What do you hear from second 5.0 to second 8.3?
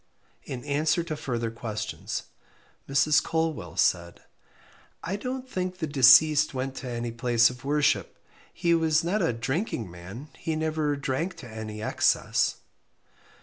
I don't think the deceased went to any place of worship.